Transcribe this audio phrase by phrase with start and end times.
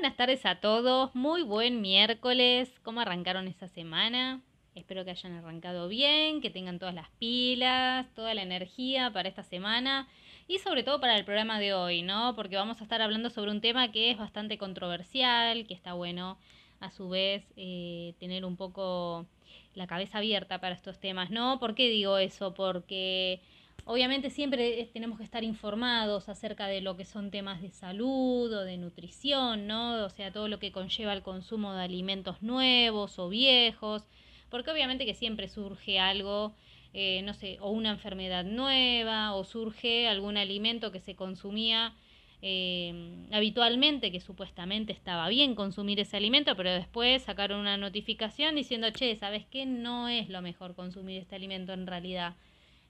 [0.00, 2.72] buenas tardes a todos, muy buen miércoles.
[2.84, 4.40] ¿Cómo arrancaron esta semana?
[4.74, 9.42] Espero que hayan arrancado bien, que tengan todas las pilas, toda la energía para esta
[9.42, 10.08] semana
[10.48, 12.34] y sobre todo para el programa de hoy, ¿no?
[12.34, 16.38] Porque vamos a estar hablando sobre un tema que es bastante controversial, que está bueno
[16.80, 19.26] a su vez eh, tener un poco
[19.74, 21.58] la cabeza abierta para estos temas, ¿no?
[21.60, 22.54] ¿Por qué digo eso?
[22.54, 23.42] Porque
[23.84, 28.64] Obviamente siempre tenemos que estar informados acerca de lo que son temas de salud o
[28.64, 30.04] de nutrición, ¿no?
[30.04, 34.06] O sea, todo lo que conlleva el consumo de alimentos nuevos o viejos,
[34.48, 36.54] porque obviamente que siempre surge algo,
[36.92, 41.94] eh, no sé, o una enfermedad nueva, o surge algún alimento que se consumía
[42.42, 48.90] eh, habitualmente, que supuestamente estaba bien consumir ese alimento, pero después sacaron una notificación diciendo,
[48.90, 49.66] che, ¿sabes qué?
[49.66, 52.34] No es lo mejor consumir este alimento en realidad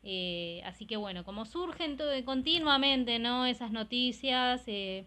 [0.03, 3.45] eh, así que bueno, como surgen continuamente, ¿no?
[3.47, 5.07] Esas noticias eh,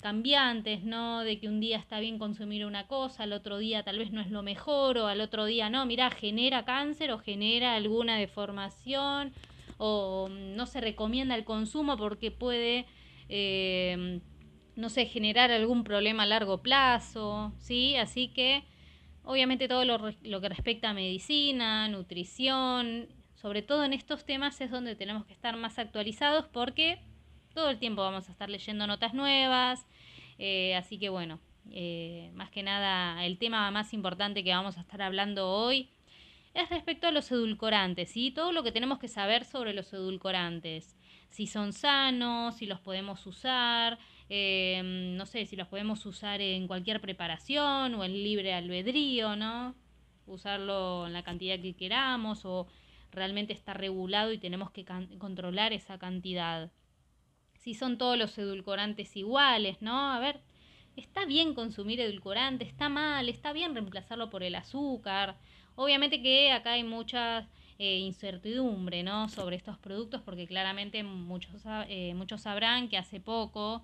[0.00, 1.24] cambiantes, ¿no?
[1.24, 4.20] De que un día está bien consumir una cosa, al otro día tal vez no
[4.20, 9.32] es lo mejor, o al otro día no, mira, genera cáncer o genera alguna deformación,
[9.78, 12.84] o no se recomienda el consumo porque puede,
[13.28, 14.20] eh,
[14.76, 17.96] no sé, generar algún problema a largo plazo, ¿sí?
[17.96, 18.64] Así que...
[19.24, 23.08] Obviamente todo lo, lo que respecta a medicina, nutrición,
[23.40, 26.98] sobre todo en estos temas es donde tenemos que estar más actualizados porque
[27.54, 29.86] todo el tiempo vamos a estar leyendo notas nuevas.
[30.38, 31.38] Eh, así que bueno,
[31.70, 35.88] eh, más que nada el tema más importante que vamos a estar hablando hoy
[36.54, 40.96] es respecto a los edulcorantes y todo lo que tenemos que saber sobre los edulcorantes.
[41.28, 44.80] Si son sanos, si los podemos usar, eh,
[45.16, 49.74] no sé, si los podemos usar en cualquier preparación o en libre albedrío, ¿no?
[50.26, 52.66] Usarlo en la cantidad que queramos o
[53.18, 54.84] realmente está regulado y tenemos que
[55.18, 56.70] controlar esa cantidad.
[57.54, 60.12] Si son todos los edulcorantes iguales, ¿no?
[60.12, 60.40] A ver,
[60.96, 65.36] está bien consumir edulcorante, está mal, está bien reemplazarlo por el azúcar.
[65.74, 69.28] Obviamente que acá hay mucha eh, incertidumbre, ¿no?
[69.28, 73.82] Sobre estos productos porque claramente muchos, eh, muchos sabrán que hace poco,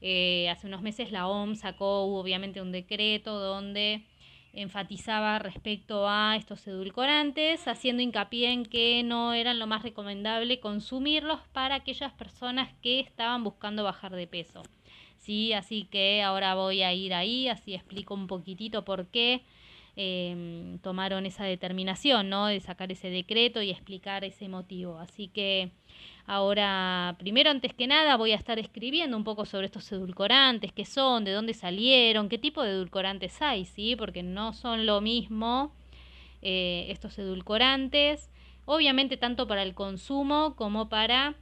[0.00, 4.04] eh, hace unos meses la OMS sacó obviamente un decreto donde
[4.52, 11.40] enfatizaba respecto a estos edulcorantes, haciendo hincapié en que no eran lo más recomendable consumirlos
[11.52, 14.62] para aquellas personas que estaban buscando bajar de peso.
[15.18, 19.42] Sí, así que ahora voy a ir ahí, así explico un poquitito por qué
[19.96, 22.46] em, tomaron esa determinación, ¿no?
[22.46, 24.98] De sacar ese decreto y explicar ese motivo.
[24.98, 25.70] Así que
[26.26, 30.84] Ahora, primero, antes que nada, voy a estar escribiendo un poco sobre estos edulcorantes, qué
[30.84, 33.96] son, de dónde salieron, qué tipo de edulcorantes hay, ¿sí?
[33.96, 35.74] Porque no son lo mismo
[36.40, 38.30] eh, estos edulcorantes,
[38.66, 41.34] obviamente tanto para el consumo como para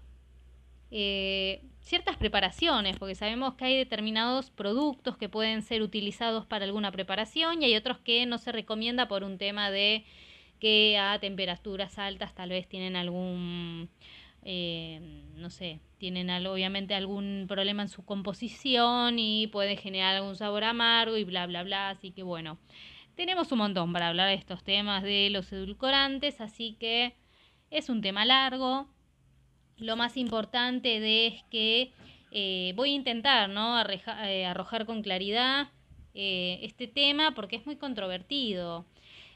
[0.91, 6.93] eh, ciertas preparaciones, porque sabemos que hay determinados productos que pueden ser utilizados para alguna
[6.93, 10.05] preparación y hay otros que no se recomienda por un tema de
[10.59, 13.89] que a temperaturas altas tal vez tienen algún
[14.43, 15.01] eh,
[15.37, 21.17] no sé, tienen obviamente algún problema en su composición y puede generar algún sabor amargo
[21.17, 21.91] y bla, bla, bla.
[21.91, 22.59] Así que bueno,
[23.17, 27.17] tenemos un montón para hablar de estos temas de los edulcorantes, así que
[27.71, 28.89] es un tema largo.
[29.81, 31.93] Lo más importante de es que
[32.31, 33.81] eh, voy a intentar ¿no?
[33.81, 35.69] Eh, arrojar con claridad
[36.13, 38.85] este tema porque es muy controvertido.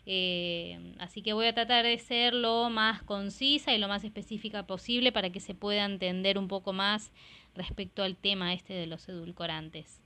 [0.06, 4.66] Eh, así que voy a tratar de ser lo más concisa y lo más específica
[4.66, 7.11] posible para que se pueda entender un poco más
[7.55, 10.03] respecto al tema este de los edulcorantes.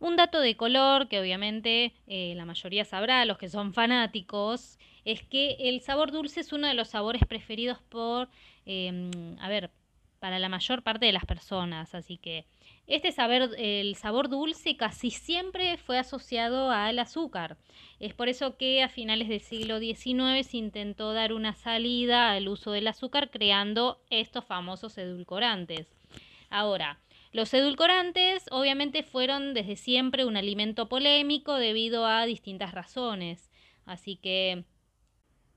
[0.00, 5.22] Un dato de color que obviamente eh, la mayoría sabrá, los que son fanáticos, es
[5.22, 8.28] que el sabor dulce es uno de los sabores preferidos por,
[8.70, 9.10] em,
[9.40, 9.70] a ver,
[10.20, 11.94] para la mayor parte de las personas.
[11.94, 12.46] Así que
[12.86, 17.56] este saber, el sabor dulce casi siempre fue asociado al azúcar.
[17.98, 22.48] Es por eso que a finales del siglo XIX se intentó dar una salida al
[22.48, 25.88] uso del azúcar creando estos famosos edulcorantes.
[26.50, 26.98] Ahora,
[27.32, 33.50] los edulcorantes obviamente fueron desde siempre un alimento polémico debido a distintas razones.
[33.86, 34.64] Así que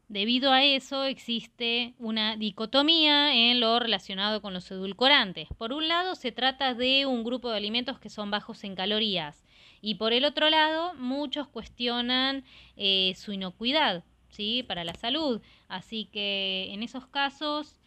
[0.10, 5.48] Debido a eso existe una dicotomía en lo relacionado con los edulcorantes.
[5.58, 9.44] Por un lado se trata de un grupo de alimentos que son bajos en calorías
[9.82, 12.44] y por el otro lado muchos cuestionan
[12.78, 14.64] eh, su inocuidad ¿sí?
[14.64, 15.42] para la salud.
[15.68, 17.80] Así que en esos casos,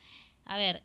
[0.45, 0.83] a ver,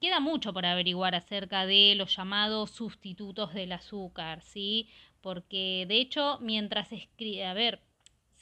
[0.00, 4.88] queda mucho por averiguar acerca de los llamados sustitutos del azúcar, ¿sí?
[5.20, 7.80] Porque de hecho mientras escribe, a ver,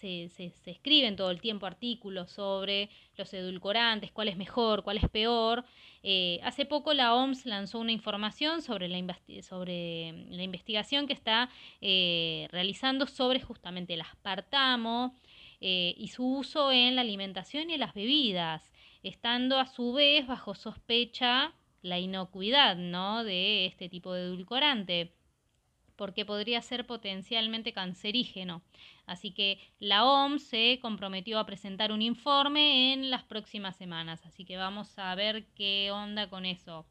[0.00, 5.08] se, se, escriben todo el tiempo artículos sobre los edulcorantes, cuál es mejor, cuál es
[5.08, 5.64] peor.
[6.02, 8.99] Eh, hace poco la OMS lanzó una información sobre la,
[9.43, 11.50] sobre la investigación que está
[11.81, 15.14] eh, realizando sobre justamente el aspartamo
[15.62, 18.73] y su uso en la alimentación y en las bebidas,
[19.03, 23.25] estando a su vez bajo sospecha la inocuidad ¿no?
[23.25, 25.12] de este tipo de edulcorante
[26.00, 28.62] porque podría ser potencialmente cancerígeno.
[29.05, 34.47] Así que la OMS se comprometió a presentar un informe en las próximas semanas, así
[34.47, 36.87] que vamos a ver qué onda con eso.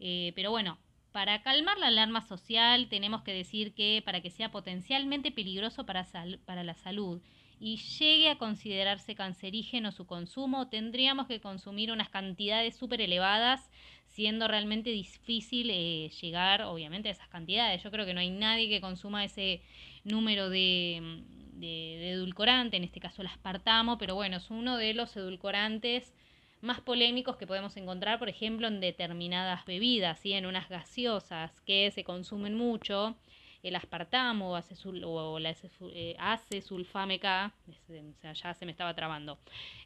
[0.00, 0.78] Eh, pero bueno,
[1.12, 6.06] para calmar la alarma social tenemos que decir que para que sea potencialmente peligroso para,
[6.46, 7.20] para la salud
[7.60, 13.70] y llegue a considerarse cancerígeno su consumo, tendríamos que consumir unas cantidades súper elevadas
[14.16, 17.82] siendo realmente difícil eh, llegar, obviamente, a esas cantidades.
[17.82, 19.60] Yo creo que no hay nadie que consuma ese
[20.04, 21.22] número de,
[21.52, 26.14] de, edulcorante, en este caso el aspartamo, pero bueno, es uno de los edulcorantes
[26.62, 30.32] más polémicos que podemos encontrar, por ejemplo, en determinadas bebidas, ¿sí?
[30.32, 33.16] en unas gaseosas que se consumen mucho,
[33.62, 35.54] el aspartamo o, o la
[35.92, 39.38] eh, acesulfame K, o sea, ya se me estaba trabando.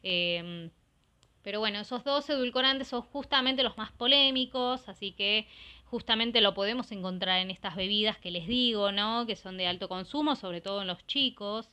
[0.03, 0.71] Eh,
[1.43, 5.47] pero bueno, esos dos edulcorantes son justamente los más polémicos, así que
[5.85, 9.25] justamente lo podemos encontrar en estas bebidas que les digo, ¿no?
[9.25, 11.69] Que son de alto consumo, sobre todo en los chicos.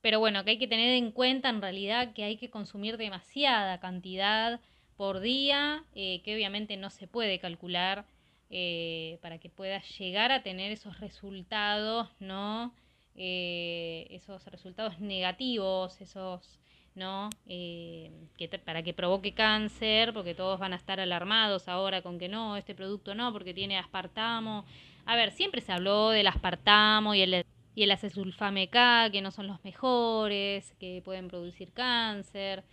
[0.00, 3.80] Pero bueno, que hay que tener en cuenta en realidad que hay que consumir demasiada
[3.80, 4.60] cantidad
[4.96, 8.06] por día, eh, que obviamente no se puede calcular
[8.50, 12.74] eh, para que pueda llegar a tener esos resultados, ¿no?
[13.14, 16.58] Eh, esos resultados negativos, esos
[16.98, 17.30] ¿no?
[17.46, 22.28] Eh, que para que provoque cáncer, porque todos van a estar alarmados ahora con que
[22.28, 24.64] no, este producto no, porque tiene aspartamo.
[25.06, 29.30] A ver, siempre se habló del aspartamo y el, y el acesulfame K, que no
[29.30, 32.64] son los mejores, que pueden producir cáncer.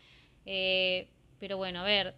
[0.46, 1.08] Eh,
[1.40, 2.16] pero bueno, a ver,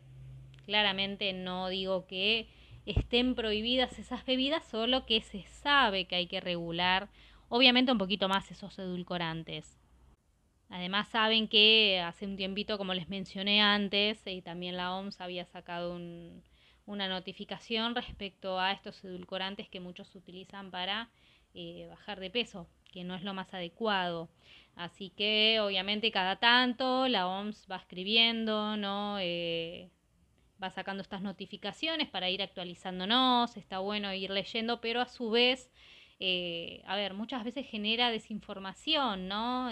[0.65, 2.47] claramente no digo que
[2.85, 7.09] estén prohibidas esas bebidas, solo que se sabe que hay que regular,
[7.49, 9.76] obviamente un poquito más esos edulcorantes.
[10.69, 15.45] Además saben que hace un tiempito, como les mencioné antes, y también la OMS había
[15.45, 15.97] sacado
[16.85, 21.09] una notificación respecto a estos edulcorantes que muchos utilizan para
[21.53, 24.29] eh, bajar de peso, que no es lo más adecuado.
[24.75, 29.17] Así que obviamente cada tanto la OMS va escribiendo, ¿no?
[29.19, 29.89] Eh,
[30.61, 35.71] va sacando estas notificaciones para ir actualizándonos, está bueno ir leyendo, pero a su vez,
[36.19, 39.69] eh, a ver, muchas veces genera desinformación, ¿no?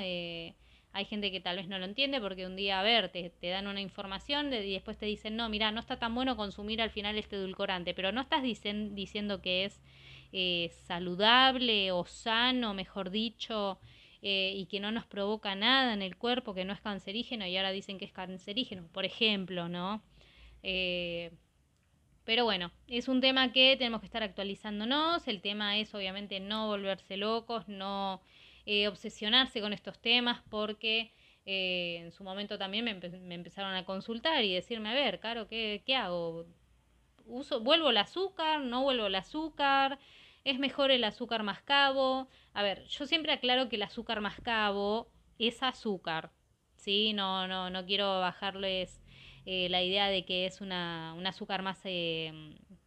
[0.96, 3.68] Hay gente que tal vez no lo entiende porque un día, a ver, te, dan
[3.68, 7.18] una información y después te dicen, no, mira, no está tan bueno consumir al final
[7.18, 9.82] este edulcorante, pero no estás diciendo que es
[10.32, 13.78] eh, saludable o sano, mejor dicho,
[14.22, 17.58] eh, y que no nos provoca nada en el cuerpo, que no es cancerígeno y
[17.58, 20.02] ahora dicen que es cancerígeno, por ejemplo, ¿no?
[20.64, 21.32] Eh,
[22.24, 25.28] pero bueno, es un tema que tenemos que estar actualizándonos.
[25.28, 28.22] El tema es obviamente no volverse locos, no
[28.66, 31.12] eh, obsesionarse con estos temas porque
[31.46, 32.92] eh, en su momento también me,
[33.36, 36.48] empezaron a consultar y decirme, a ver, Caro, ¿qué, qué hago?
[37.26, 38.62] Uso, ¿Vuelvo el azúcar?
[38.62, 40.00] ¿No vuelvo el azúcar?
[40.44, 42.28] ¿Es mejor el azúcar mascabo?
[42.54, 46.32] A ver, yo siempre aclaro que el azúcar mascabo es azúcar,
[46.76, 47.14] ¿sí?
[47.14, 49.02] No, no, no quiero bajarles
[49.46, 51.84] eh, la idea de que es una, un azúcar más,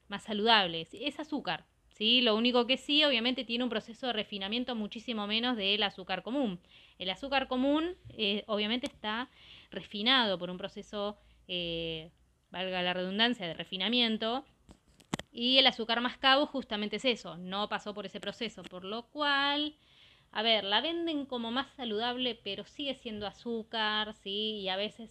[0.08, 0.86] más saludable.
[0.92, 1.66] Es azúcar,
[1.98, 2.20] ¿sí?
[2.22, 6.60] Lo único que sí, obviamente, tiene un proceso de refinamiento muchísimo menos del azúcar común.
[6.98, 9.28] El azúcar común, eh, obviamente, está
[9.70, 11.18] refinado por un proceso,
[11.48, 12.10] eh,
[12.50, 14.44] valga la redundancia, de refinamiento.
[15.32, 19.74] Y el azúcar mascabo justamente es eso, no pasó por ese proceso, por lo cual,
[20.32, 24.60] a ver, la venden como más saludable, pero sigue siendo azúcar, ¿sí?
[24.60, 25.10] Y a veces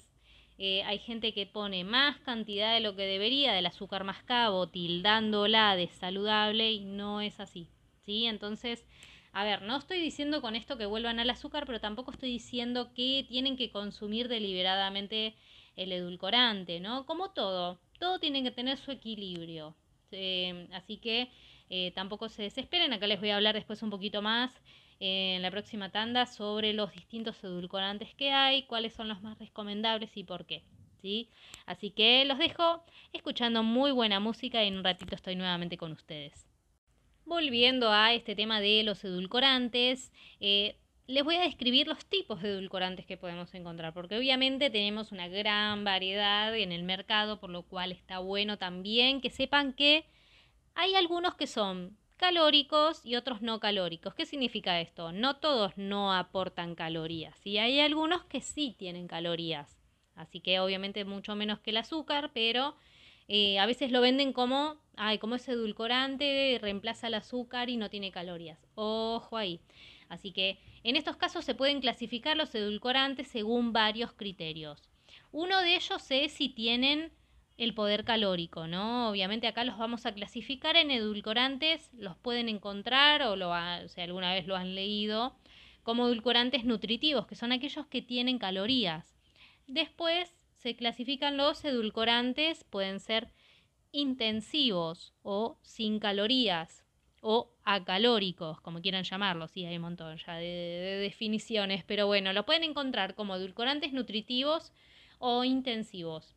[0.58, 5.76] eh, hay gente que pone más cantidad de lo que debería del azúcar mascabo, tildándola
[5.76, 7.70] de saludable y no es así.
[8.06, 8.26] ¿sí?
[8.26, 8.86] Entonces,
[9.34, 12.92] a ver, no estoy diciendo con esto que vuelvan al azúcar, pero tampoco estoy diciendo
[12.96, 15.36] que tienen que consumir deliberadamente
[15.76, 17.06] el edulcorante, ¿no?
[17.06, 19.76] Como todo, todo tiene que tener su equilibrio.
[20.12, 21.30] Eh, así que
[21.70, 24.52] eh, tampoco se desesperen, acá les voy a hablar después un poquito más
[25.00, 30.16] en la próxima tanda sobre los distintos edulcorantes que hay, cuáles son los más recomendables
[30.16, 30.64] y por qué.
[31.02, 31.30] ¿sí?
[31.66, 35.92] Así que los dejo escuchando muy buena música y en un ratito estoy nuevamente con
[35.92, 36.46] ustedes.
[37.26, 40.78] Volviendo a este tema de los edulcorantes, eh,
[41.08, 45.28] les voy a describir los tipos de edulcorantes que podemos encontrar, porque obviamente tenemos una
[45.28, 50.06] gran variedad en el mercado, por lo cual está bueno también que sepan que
[50.76, 54.14] hay algunos que son calóricos y otros no calóricos.
[54.14, 55.12] ¿Qué significa esto?
[55.12, 59.78] No todos no aportan calorías y hay algunos que sí tienen calorías.
[60.16, 62.76] Así que obviamente mucho menos que el azúcar, pero
[63.28, 67.90] eh, a veces lo venden como, ay, como es edulcorante, reemplaza el azúcar y no
[67.90, 68.60] tiene calorías.
[68.76, 69.62] Ojo ahí.
[70.10, 74.90] Así que en estos casos se pueden clasificar los edulcorantes según varios criterios.
[75.32, 77.12] Uno de ellos es si tienen
[77.58, 79.10] el poder calórico, ¿no?
[79.10, 83.52] Obviamente acá los vamos a clasificar en edulcorantes, los pueden encontrar o, lo
[83.88, 85.36] si alguna vez lo han leído,
[85.82, 89.16] como edulcorantes nutritivos, que son aquellos que tienen calorías.
[89.66, 93.30] Después se clasifican los edulcorantes, pueden ser
[93.92, 96.84] intensivos o sin calorías
[97.22, 102.32] o acalóricos, como quieran llamarlos, sí, hay un montón ya de, de definiciones, pero bueno,
[102.34, 104.72] lo pueden encontrar como edulcorantes nutritivos
[105.18, 106.37] o intensivos.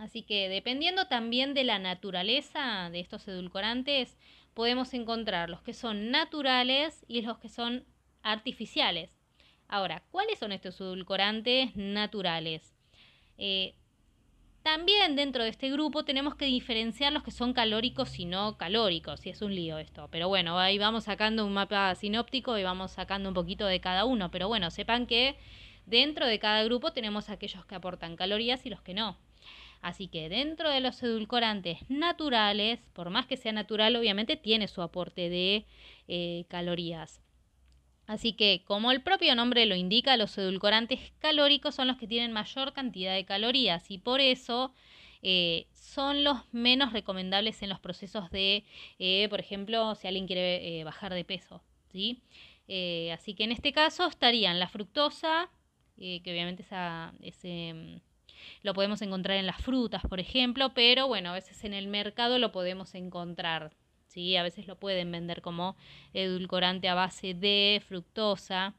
[0.00, 4.16] Así que dependiendo también de la naturaleza de estos edulcorantes,
[4.54, 7.84] podemos encontrar los que son naturales y los que son
[8.22, 9.20] artificiales.
[9.68, 12.74] Ahora, ¿cuáles son estos edulcorantes naturales?
[13.36, 13.74] Eh,
[14.62, 19.26] también dentro de este grupo tenemos que diferenciar los que son calóricos y no calóricos,
[19.26, 20.08] y es un lío esto.
[20.10, 24.06] Pero bueno, ahí vamos sacando un mapa sinóptico y vamos sacando un poquito de cada
[24.06, 24.30] uno.
[24.30, 25.36] Pero bueno, sepan que
[25.84, 29.18] dentro de cada grupo tenemos aquellos que aportan calorías y los que no.
[29.80, 34.82] Así que dentro de los edulcorantes naturales, por más que sea natural, obviamente tiene su
[34.82, 35.66] aporte de
[36.06, 37.22] eh, calorías.
[38.06, 42.32] Así que, como el propio nombre lo indica, los edulcorantes calóricos son los que tienen
[42.32, 44.74] mayor cantidad de calorías y por eso
[45.22, 48.64] eh, son los menos recomendables en los procesos de,
[48.98, 51.62] eh, por ejemplo, si alguien quiere bajar de peso.
[51.90, 52.22] ¿sí?
[53.12, 55.50] así que en este caso estarían la fructosa,
[55.96, 58.00] que obviamente esa, ese
[58.62, 62.38] lo podemos encontrar en las frutas, por ejemplo, pero bueno, a veces en el mercado
[62.38, 63.72] lo podemos encontrar.
[64.10, 64.36] ¿sí?
[64.36, 65.76] A veces lo pueden vender como
[66.12, 68.74] edulcorante a base de fructosa.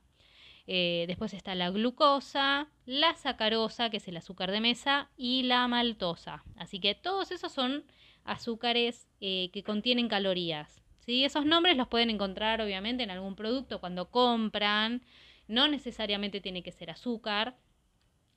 [0.68, 5.68] Eh, después está la glucosa, la sacarosa, que es el azúcar de mesa, y la
[5.68, 6.44] maltosa.
[6.56, 7.84] Así que todos esos son
[8.24, 10.82] azúcares eh, que contienen calorías.
[11.00, 11.24] ¿sí?
[11.26, 15.02] Esos nombres los pueden encontrar obviamente en algún producto cuando compran.
[15.48, 17.56] No necesariamente tiene que ser azúcar.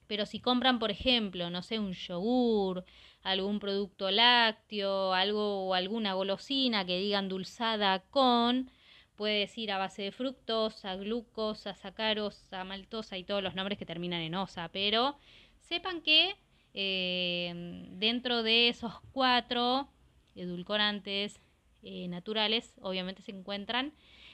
[0.06, 2.84] Pero si compran, por ejemplo, no sé, un yogur,
[3.22, 8.70] algún producto lácteo, algo o alguna golosina que digan dulzada con,
[9.16, 14.20] puede decir a base de fructosa, glucosa, sacarosa, maltosa y todos los nombres que terminan
[14.20, 15.16] en osa, pero
[15.60, 16.36] sepan que
[16.74, 19.88] eh, dentro de esos cuatro
[20.34, 21.40] edulcorantes
[21.82, 23.92] eh, naturales, obviamente se encuentran,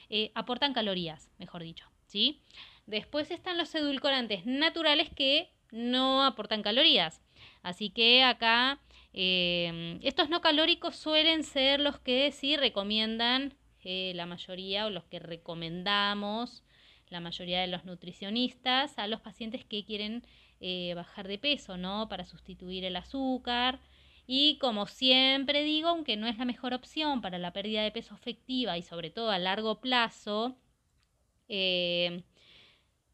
[0.09, 2.41] eh, aportan calorías, mejor dicho, ¿sí?
[2.87, 7.21] Después están los edulcorantes naturales que no aportan calorías.
[7.63, 8.79] Así que acá
[9.13, 15.05] eh, estos no calóricos suelen ser los que sí recomiendan eh, la mayoría o los
[15.05, 16.63] que recomendamos
[17.09, 20.25] la mayoría de los nutricionistas a los pacientes que quieren
[20.61, 22.07] eh, bajar de peso, ¿no?
[22.07, 23.81] Para sustituir el azúcar.
[24.27, 28.15] Y como siempre digo, aunque no es la mejor opción para la pérdida de peso
[28.15, 30.55] efectiva y sobre todo a largo plazo,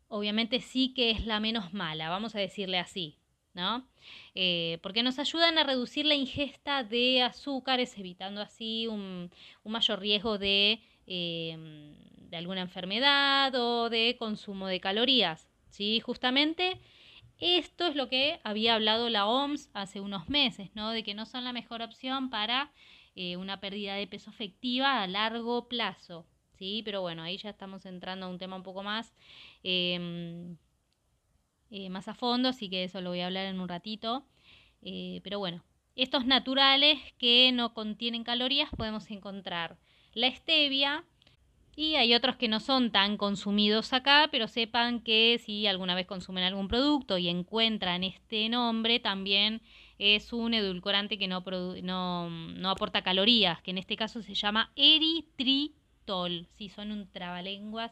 [0.07, 3.17] obviamente sí que es la menos mala, vamos a decirle así,
[3.53, 3.87] ¿no?
[4.35, 9.31] Eh, porque nos ayudan a reducir la ingesta de azúcares, evitando así un,
[9.63, 11.95] mayor riesgo de, em,
[12.29, 15.99] de, alguna enfermedad o de consumo de calorías, ¿sí?
[15.99, 16.79] Justamente
[17.39, 20.91] esto es lo que había hablado la OMS hace unos meses, ¿no?
[20.91, 22.71] De que no son la mejor opción para
[23.15, 26.25] eh, una pérdida de peso efectiva a largo plazo,
[26.57, 26.81] ¿sí?
[26.85, 29.13] Pero bueno, ahí ya estamos entrando a un tema un poco más,
[29.63, 30.57] em,
[31.71, 34.25] eh, más a fondo, así que eso lo voy a hablar en un ratito.
[34.81, 35.63] Eh, pero bueno,
[35.95, 39.77] estos naturales que no contienen calorías podemos encontrar
[40.13, 41.03] la stevia,
[41.77, 46.07] y hay otros que no son tan consumidos acá, pero sepan que si alguna vez
[46.07, 49.61] consumen algún producto y encuentran este nombre, también
[49.99, 51.43] es un edulcorante que no,
[51.83, 54.71] no, no aporta calorías, que en este caso se llama
[56.07, 57.91] eritritol sí, son un trabalenguas.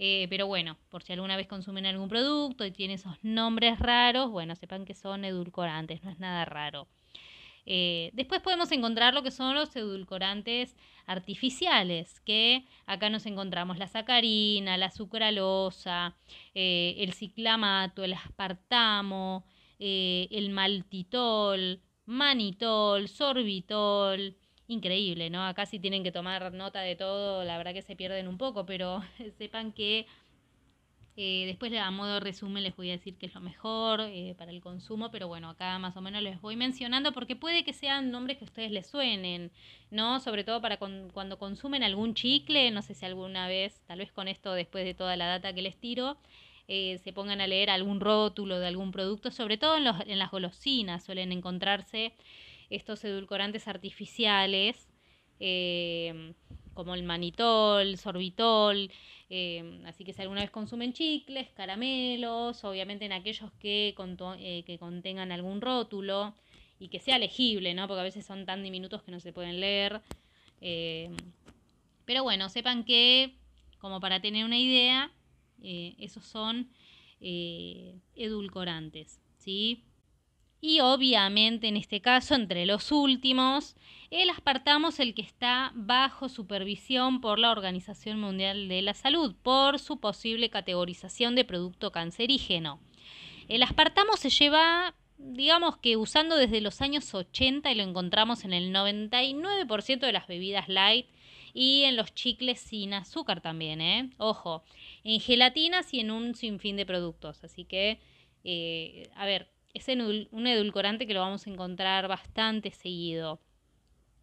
[0.00, 4.30] Eh, pero bueno, por si alguna vez consumen algún producto y tiene esos nombres raros,
[4.30, 6.86] bueno, sepan que son edulcorantes, no es nada raro.
[7.66, 13.88] Eh, después podemos encontrar lo que son los edulcorantes artificiales, que acá nos encontramos la
[13.88, 16.16] sacarina, la sucralosa,
[16.54, 19.44] eh, el ciclamato, el aspartamo,
[19.80, 24.36] el maltitol, manitol, sorbitol,
[24.68, 25.44] increíble, ¿no?
[25.46, 28.66] Acá sí tienen que tomar nota de todo, la verdad que se pierden un poco,
[28.66, 29.02] pero
[29.38, 30.06] sepan que
[31.20, 34.52] Eh, después, a modo resumen, les voy a decir que es lo mejor eh, para
[34.52, 38.12] el consumo, pero bueno, acá más o menos les voy mencionando porque puede que sean
[38.12, 39.50] nombres que a ustedes les suenen,
[39.90, 40.20] ¿no?
[40.20, 44.28] Sobre todo para cuando consumen algún chicle, no sé si alguna vez, tal vez con
[44.28, 46.18] esto, después de toda la data que les tiro,
[46.68, 50.18] eh, se pongan a leer algún rótulo de algún producto, sobre todo en, los, en
[50.20, 52.12] las golosinas suelen encontrarse
[52.70, 54.88] estos edulcorantes artificiales,
[56.74, 58.90] como el manitol, sorbitol,
[59.30, 63.94] eh, así que si alguna vez consumen chicles, caramelos, obviamente en aquellos que,
[64.38, 66.34] eh, que contengan algún rótulo
[66.78, 67.88] y que sea legible, ¿no?
[67.88, 70.00] Porque a veces son tan diminutos que no se pueden leer.
[70.60, 71.10] Eh,
[72.04, 73.34] pero bueno, sepan que,
[73.80, 75.10] como para tener una idea,
[75.60, 76.70] esos son
[78.14, 79.82] edulcorantes, ¿sí?
[80.60, 83.76] Y obviamente en este caso, entre los últimos,
[84.10, 89.34] el aspartamo es el que está bajo supervisión por la Organización Mundial de la Salud
[89.42, 92.80] por su posible categorización de producto cancerígeno.
[93.48, 98.52] El aspartamo se lleva, digamos que usando desde los años 80 y lo encontramos en
[98.52, 101.06] el 99% de las bebidas light
[101.54, 104.10] y en los chicles sin azúcar también, ¿eh?
[104.18, 104.64] Ojo,
[105.04, 107.42] en gelatinas y en un sinfín de productos.
[107.44, 108.00] Así que,
[108.44, 113.40] eh, a ver, es un edulcorante que lo vamos a encontrar bastante seguido.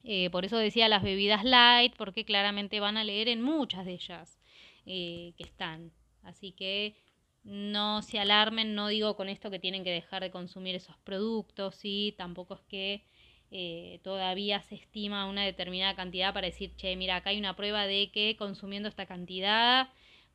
[0.04, 3.94] Eh, por eso decía las bebidas light, porque claramente van a leer en muchas de
[3.94, 4.40] ellas
[4.86, 5.92] eh, que están.
[6.24, 6.96] Así que
[7.44, 11.76] no se alarmen, no digo con esto que tienen que dejar de consumir esos productos,
[11.76, 12.14] ¿sí?
[12.18, 13.04] tampoco es que
[13.52, 17.88] eh, todavía se estima una determinada cantidad para decir, che, mira, acá hay una prueba
[17.88, 19.90] de que consumiendo esta cantidad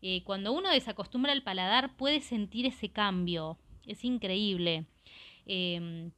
[0.00, 3.58] eh, cuando uno desacostumbra el paladar puede sentir ese cambio.
[3.86, 4.86] Es increíble.
[5.46, 6.12] Em,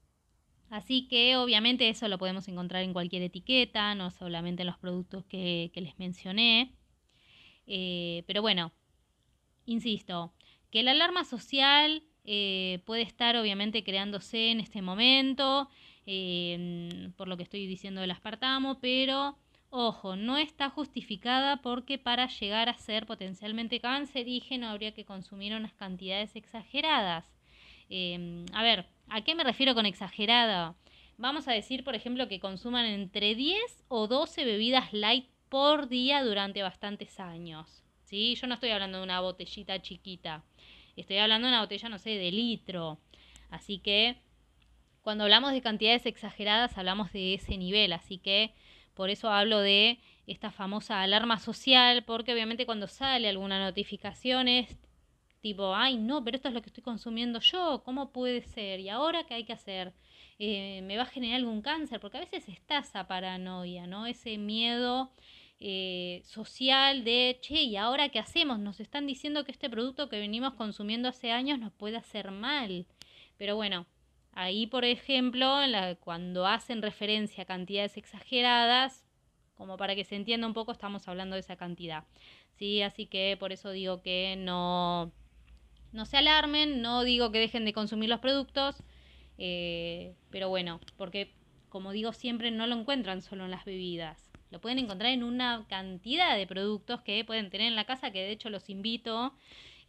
[0.68, 5.24] así que obviamente eso lo podemos encontrar en cualquier etiqueta, no solamente en los productos
[5.24, 6.74] que, les mencioné.
[7.66, 8.72] Eh, pero bueno,
[9.66, 10.34] insisto,
[10.70, 15.68] que la alarma social eh, puede estar obviamente creándose en este momento,
[16.06, 19.38] em, por lo que estoy diciendo del aspartamo, pero
[19.72, 25.72] Ojo, no está justificada porque para llegar a ser potencialmente cancerígeno habría que consumir unas
[25.74, 27.24] cantidades exageradas.
[27.88, 30.74] Em, a ver, ¿a qué me refiero con exagerada?
[31.18, 36.24] Vamos a decir, por ejemplo, que consuman entre 10 o 12 bebidas light por día
[36.24, 37.84] durante bastantes años.
[38.04, 38.34] ¿sí?
[38.34, 40.42] Yo no estoy hablando de una botellita chiquita,
[40.96, 42.98] estoy hablando de una botella, no sé, de litro.
[43.50, 44.16] Así que
[45.02, 47.92] cuando hablamos de cantidades exageradas, hablamos de ese nivel.
[47.92, 48.52] Así que
[49.00, 54.76] por eso hablo de esta famosa alarma social, porque obviamente cuando sale alguna notificación es
[55.40, 58.78] tipo, ay, no, pero esto es lo que estoy consumiendo yo, ¿cómo puede ser?
[58.78, 59.94] ¿Y ahora qué hay que hacer?
[60.38, 61.98] Eh, ¿Me va a generar algún cáncer?
[61.98, 64.06] Porque a veces está esa paranoia, ¿no?
[64.06, 65.10] Ese miedo
[65.60, 68.58] eh, social de, che, ¿y ahora qué hacemos?
[68.58, 72.84] Nos están diciendo que este producto que venimos consumiendo hace años nos puede hacer mal.
[73.38, 73.86] Pero bueno,
[74.32, 75.58] Ahí, por ejemplo,
[76.00, 79.04] cuando hacen referencia a cantidades exageradas,
[79.54, 82.04] como para que se entienda un poco, estamos hablando de esa cantidad.
[82.56, 82.82] ¿sí?
[82.82, 85.12] Así que por eso digo que no,
[85.92, 88.82] no se alarmen, no digo que dejen de consumir los productos,
[89.38, 91.34] eh, pero bueno, porque
[91.68, 94.30] como digo siempre, no lo encuentran solo en las bebidas.
[94.50, 98.18] Lo pueden encontrar en una cantidad de productos que pueden tener en la casa, que
[98.18, 99.32] de hecho los invito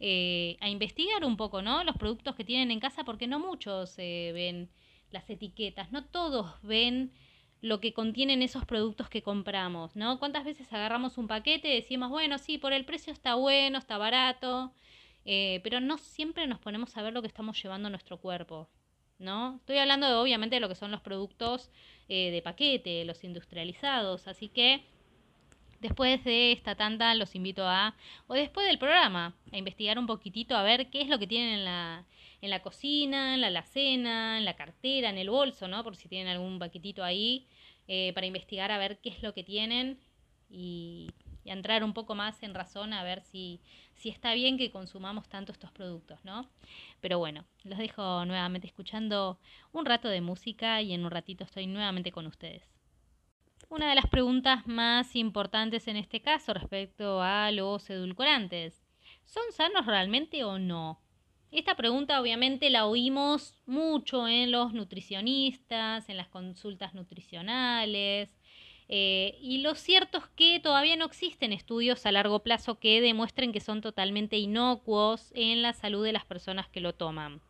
[0.04, 1.84] eh, a investigar un poco, ¿no?
[1.84, 4.68] Los productos que tienen en casa, porque no muchos eh, ven
[5.12, 7.12] las etiquetas, no todos ven
[7.60, 10.18] lo que contienen esos productos que compramos, ¿no?
[10.18, 13.96] ¿Cuántas veces agarramos un paquete y decimos, bueno, sí, por el precio está bueno, está
[13.96, 14.72] barato,
[15.24, 18.68] eh, pero no siempre nos ponemos a ver lo que estamos llevando a nuestro cuerpo,
[19.20, 19.58] ¿no?
[19.60, 21.70] Estoy hablando obviamente de lo que son los productos
[22.08, 24.84] de paquete, los industrializados, así que
[25.82, 27.96] Después de esta tanda los invito a,
[28.28, 31.58] o después del programa, a investigar un poquitito a ver qué es lo que tienen
[31.58, 32.04] en la,
[32.40, 35.82] en la cocina, en la alacena, en la cartera, en el bolso, ¿no?
[35.82, 37.48] Por si tienen algún paquetito ahí,
[37.88, 39.98] eh, para investigar a ver qué es lo que tienen
[40.48, 41.10] y,
[41.44, 43.60] y, entrar un poco más en razón a ver si,
[43.96, 46.48] si está bien que consumamos tanto estos productos, ¿no?
[47.00, 49.40] Pero bueno, los dejo nuevamente escuchando
[49.72, 52.71] un rato de música y en un ratito estoy nuevamente con ustedes.
[53.72, 58.84] Una de las preguntas más importantes en este caso respecto a los edulcorantes.
[59.24, 61.00] ¿Son sanos realmente o no?
[61.50, 68.38] Esta pregunta obviamente la oímos mucho en los nutricionistas, en las consultas nutricionales,
[68.88, 73.52] eh, y lo cierto es que todavía no existen estudios a largo plazo que demuestren
[73.52, 77.40] que son totalmente inocuos en la salud de las personas que lo toman.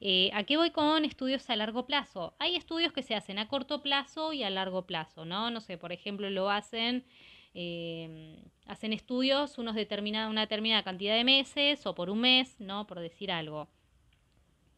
[0.00, 2.34] Eh, ¿A qué voy con estudios a largo plazo?
[2.38, 5.50] Hay estudios que se hacen a corto plazo y a largo plazo, ¿no?
[5.50, 7.04] No sé, por ejemplo, lo hacen,
[7.52, 12.86] eh, hacen estudios unos determinada, una determinada cantidad de meses o por un mes, ¿no?
[12.86, 13.68] Por decir algo.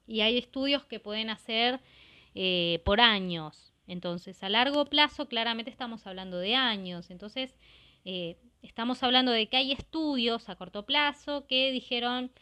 [0.09, 1.81] Y hay estudios que pueden hacer
[2.35, 3.73] eh, por años.
[3.87, 7.11] Entonces, a largo plazo, claramente estamos hablando de años.
[7.11, 7.57] Entonces,
[8.63, 12.33] estamos hablando de que hay estudios a corto plazo que dijeron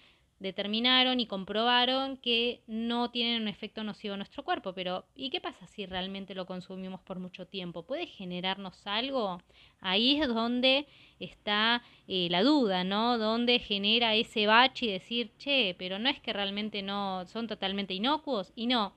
[0.41, 4.73] determinaron y comprobaron que no tienen un efecto nocivo en nuestro cuerpo.
[4.73, 7.85] Pero, ¿y qué pasa si realmente lo consumimos por mucho tiempo?
[7.85, 9.41] ¿Puede generarnos algo?
[9.81, 10.87] Ahí es donde
[11.21, 13.19] está eh, la duda, ¿no?
[13.19, 17.95] Donde genera ese bache y decir, che, pero no es que realmente no son totalmente
[17.95, 18.53] inocuos.
[18.57, 18.95] Y no,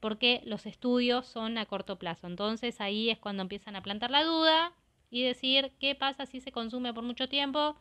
[0.00, 2.26] porque los estudios son a corto plazo.
[2.26, 4.72] Entonces ahí es cuando empiezan a plantar la duda
[5.10, 7.76] y decir, ¿qué pasa si se consume por mucho tiempo?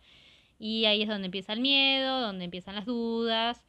[0.59, 3.63] Y ahí es donde empieza el miedo, donde empiezan las dudas.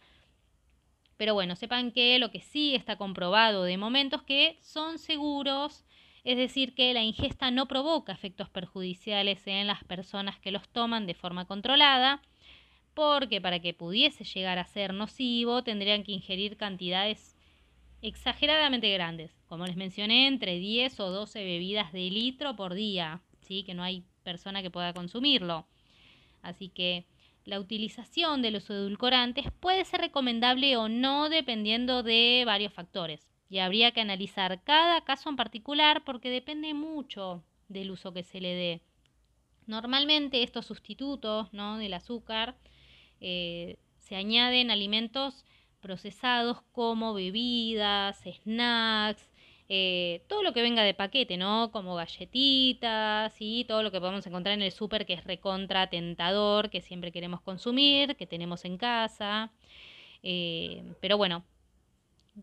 [1.16, 5.84] Pero bueno, sepan que lo que sí está comprobado de momentos que son seguros,
[6.24, 11.06] es decir, que la ingesta no provoca efectos perjudiciales en las personas que los toman
[11.06, 12.22] de forma controlada,
[12.94, 17.36] porque para que pudiese llegar a ser nocivo tendrían que ingerir cantidades
[18.02, 23.64] exageradamente grandes, como les mencioné, entre 10 o 12 bebidas de litro por día, ¿sí?
[23.64, 25.66] que no hay persona que pueda consumirlo.
[26.42, 27.06] Así que
[27.44, 33.26] la utilización de los edulcorantes puede ser recomendable o no dependiendo de varios factores.
[33.48, 38.40] Y habría que analizar cada caso en particular porque depende mucho del uso que se
[38.40, 38.82] le dé.
[39.66, 41.78] Normalmente estos sustitutos ¿no?
[41.78, 42.56] del azúcar
[43.20, 45.44] eh, se añaden alimentos
[45.80, 49.30] procesados como bebidas, snacks,
[49.68, 51.70] eh, todo lo que venga de paquete, ¿no?
[51.70, 56.70] Como galletitas y todo lo que podemos encontrar en el súper que es recontra tentador,
[56.70, 59.52] que siempre queremos consumir, que tenemos en casa.
[60.22, 61.44] Eh, pero bueno,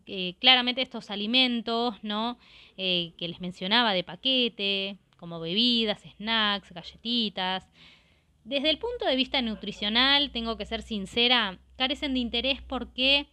[0.06, 2.38] eh, claramente estos alimentos, ¿no?
[2.76, 7.66] que les mencionaba de paquete, como bebidas, snacks, galletitas,
[8.46, 13.26] desde el punto de vista nutricional, tengo que ser sincera, carecen de interés porque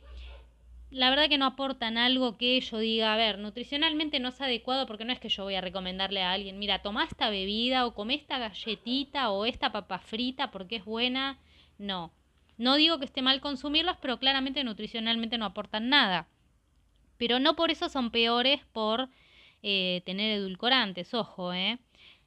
[0.93, 4.85] la verdad que no aportan algo que yo diga, a ver, nutricionalmente no es adecuado
[4.85, 7.95] porque no es que yo voy a recomendarle a alguien, mira, toma esta bebida o
[7.95, 11.39] come esta galletita o esta papa frita porque es buena.
[11.79, 12.13] No,
[12.57, 16.27] no digo que esté mal consumirlos, pero claramente nutricionalmente no aportan nada.
[17.17, 19.09] Pero no por eso son peores por
[19.63, 21.79] eh, tener edulcorantes, ojo, ¿eh?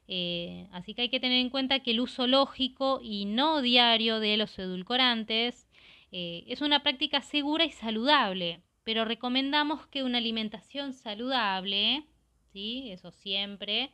[0.07, 0.67] ¿eh?
[0.71, 4.37] Así que hay que tener en cuenta que el uso lógico y no diario de
[4.37, 5.66] los edulcorantes
[6.11, 12.05] eh, es una práctica segura y saludable, pero recomendamos que una alimentación saludable,
[12.53, 12.89] ¿sí?
[12.91, 13.91] eso siempre,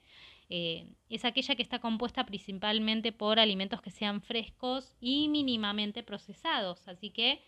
[0.49, 6.87] eh, es aquella que está compuesta principalmente por alimentos que sean frescos y mínimamente procesados.
[6.87, 7.41] Así que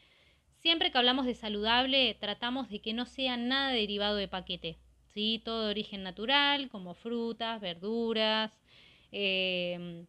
[0.58, 4.80] siempre que hablamos de saludable, tratamos de que no sea nada derivado de paquete.
[5.14, 5.42] ¿sí?
[5.46, 8.52] Todo de origen natural, como frutas, verduras.
[9.12, 10.06] Eh,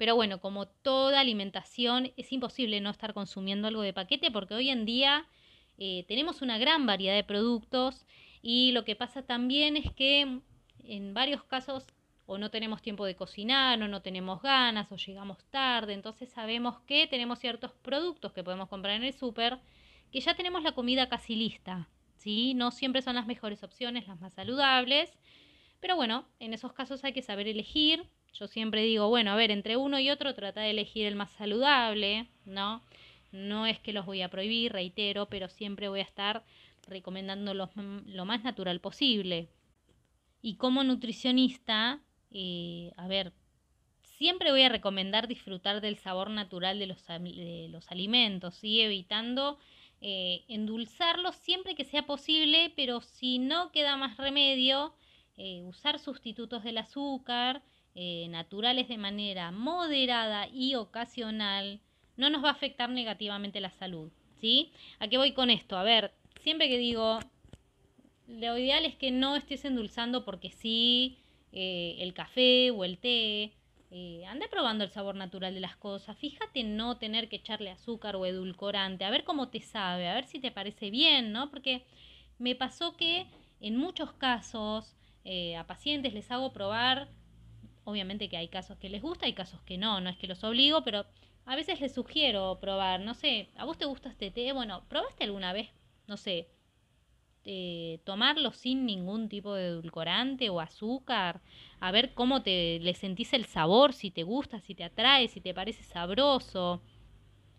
[0.00, 4.70] pero bueno, como toda alimentación, es imposible no estar consumiendo algo de paquete porque hoy
[4.70, 5.26] en día
[5.76, 8.06] eh, tenemos una gran variedad de productos
[8.40, 10.40] y lo que pasa también es que
[10.84, 11.84] en varios casos
[12.24, 16.80] o no tenemos tiempo de cocinar o no tenemos ganas o llegamos tarde, entonces sabemos
[16.86, 19.58] que tenemos ciertos productos que podemos comprar en el súper
[20.10, 22.54] que ya tenemos la comida casi lista, ¿sí?
[22.54, 25.12] No siempre son las mejores opciones, las más saludables,
[25.78, 29.50] pero bueno, en esos casos hay que saber elegir yo siempre digo, bueno, a ver,
[29.50, 32.82] entre uno y otro trata de elegir el más saludable, ¿no?
[33.32, 36.44] No es que los voy a prohibir, reitero, pero siempre voy a estar
[36.86, 37.70] recomendando lo,
[38.24, 39.48] más natural posible.
[40.42, 43.32] Y como nutricionista, eh, a ver,
[44.02, 48.80] siempre voy a recomendar disfrutar del sabor natural de los, de los alimentos, ¿sí?
[48.80, 49.58] evitando
[50.00, 54.94] eh, endulzarlos siempre que sea posible, pero si no queda más remedio,
[55.36, 57.62] eh, usar sustitutos del azúcar
[57.94, 61.80] eh, naturales de manera moderada y ocasional,
[62.16, 64.10] no nos va a afectar negativamente la salud.
[64.40, 64.72] ¿Sí?
[64.98, 65.76] ¿A qué voy con esto?
[65.76, 67.18] A ver, siempre que digo,
[68.26, 71.18] lo ideal es que no estés endulzando porque sí,
[71.52, 73.52] eh, el café o el té.
[73.92, 76.16] Eh, anda probando el sabor natural de las cosas.
[76.16, 79.04] Fíjate no tener que echarle azúcar o edulcorante.
[79.04, 81.50] A ver cómo te sabe, a ver si te parece bien, ¿no?
[81.50, 81.84] Porque
[82.38, 83.26] me pasó que
[83.60, 87.08] en muchos casos eh, a pacientes les hago probar,
[87.90, 90.42] obviamente que hay casos que les gusta, hay casos que no, no es que los
[90.44, 91.06] obligo, pero
[91.46, 94.52] a veces les sugiero probar, no sé, ¿a vos te gusta este té?
[94.52, 95.68] Bueno, ¿probaste alguna vez,
[96.06, 96.48] no sé,
[97.44, 101.40] eh, tomarlo sin ningún tipo de edulcorante o azúcar?
[101.80, 105.40] A ver cómo te le sentís el sabor, si te gusta, si te atrae, si
[105.40, 106.82] te parece sabroso.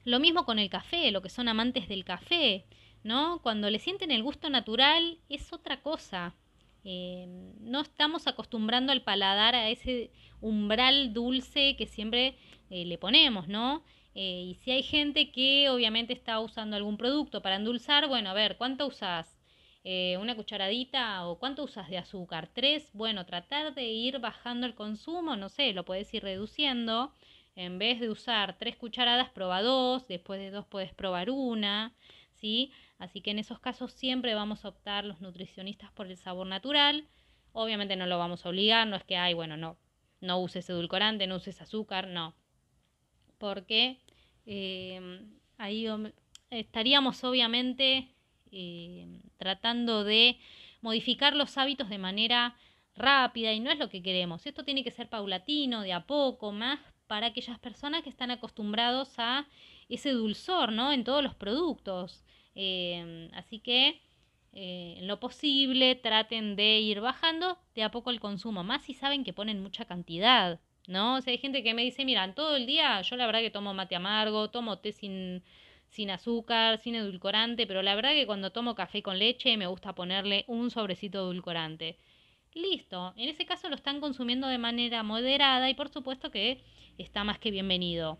[0.03, 2.65] Lo mismo con el café, lo que son amantes del café.
[3.03, 3.39] ¿no?
[3.41, 6.35] Cuando le sienten el gusto natural es otra cosa.
[6.83, 7.25] Eh,
[7.59, 12.35] no estamos acostumbrando al paladar a ese umbral dulce que siempre
[12.69, 13.83] eh, le ponemos, ¿no?
[14.15, 18.33] Eh, y si hay gente que obviamente está usando algún producto para endulzar, bueno, a
[18.33, 19.37] ver, ¿cuánto usas?
[19.83, 22.51] ¿Una cucharadita o cuánto usas de azúcar?
[22.53, 22.91] ¿Tres?
[22.93, 27.13] Bueno, tratar de ir bajando el consumo, no sé, lo puedes ir reduciendo.
[27.55, 31.93] En vez de usar tres cucharadas, prueba dos, después de dos puedes probar una,
[32.33, 32.71] ¿sí?
[33.01, 37.07] Así que en esos casos siempre vamos a optar los nutricionistas por el sabor natural.
[37.51, 39.75] Obviamente no lo vamos a obligar, no es que, ay, bueno, no,
[40.19, 42.35] no uses edulcorante, no uses azúcar, no.
[43.39, 43.97] Porque
[44.45, 45.87] em, ahí
[46.51, 48.07] estaríamos obviamente
[48.51, 50.37] em, tratando de
[50.81, 52.55] modificar los hábitos de manera
[52.95, 54.45] rápida y no es lo que queremos.
[54.45, 59.17] Esto tiene que ser paulatino, de a poco, más para aquellas personas que están acostumbrados
[59.17, 59.47] a
[59.89, 60.91] ese dulzor, ¿no?
[60.91, 62.23] En todos los productos.
[62.55, 64.01] Em, así que
[64.53, 68.93] eh, en lo posible traten de ir bajando de a poco el consumo, más si
[68.93, 71.15] saben que ponen mucha cantidad, ¿no?
[71.15, 73.51] O sea, hay gente que me dice, mira, todo el día yo la verdad que
[73.51, 75.43] tomo mate amargo, tomo té sin,
[75.89, 79.95] sin azúcar, sin edulcorante, pero la verdad que cuando tomo café con leche me gusta
[79.95, 81.97] ponerle un sobrecito de edulcorante.
[82.53, 86.61] Listo, en ese caso lo están consumiendo de manera moderada y por supuesto que
[86.97, 88.19] está más que bienvenido.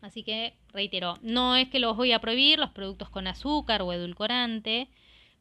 [0.00, 3.92] Así que, reitero, no es que los voy a prohibir los productos con azúcar o
[3.92, 4.88] edulcorante,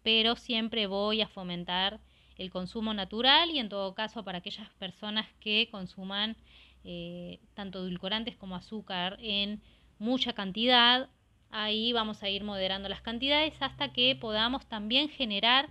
[0.03, 1.99] pero siempre voy a fomentar
[2.37, 6.35] el consumo natural y en todo caso para aquellas personas que consuman
[6.83, 9.61] eh, tanto edulcorantes como azúcar en
[9.99, 11.09] mucha cantidad,
[11.49, 15.69] ahí vamos a ir moderando las cantidades hasta que podamos también generar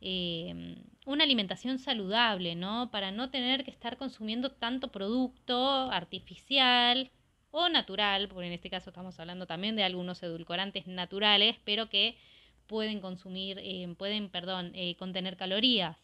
[0.00, 2.90] eh, una alimentación saludable, ¿no?
[2.90, 7.10] Para no tener que estar consumiendo tanto producto artificial
[7.56, 12.18] o natural, porque en este caso estamos hablando también de algunos edulcorantes naturales, pero que
[12.66, 15.96] pueden consumir, eh, pueden, perdón, eh, contener calorías.